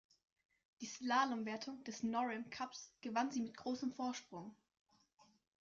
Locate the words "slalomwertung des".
0.87-2.01